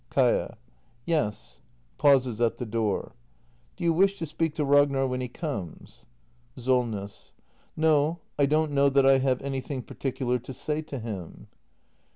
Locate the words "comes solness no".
5.27-8.17